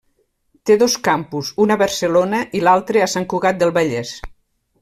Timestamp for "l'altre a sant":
2.67-3.31